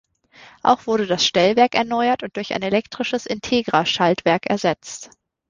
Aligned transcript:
Auch 0.63 0.87
wurde 0.87 1.05
das 1.05 1.23
Stellwerk 1.27 1.75
erneuert 1.75 2.23
und 2.23 2.35
durch 2.35 2.55
ein 2.55 2.63
elektrisches 2.63 3.27
Integra-Schalterwerk 3.27 4.47
ersetzt. 4.47 5.11